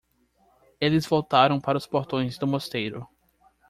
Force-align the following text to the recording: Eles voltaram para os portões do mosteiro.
Eles 0.79 1.05
voltaram 1.05 1.61
para 1.61 1.77
os 1.77 1.85
portões 1.85 2.35
do 2.39 2.47
mosteiro. 2.47 3.07